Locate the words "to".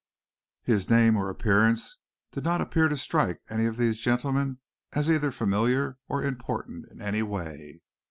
2.87-2.97